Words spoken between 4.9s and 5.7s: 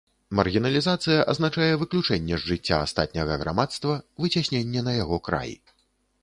на яго край.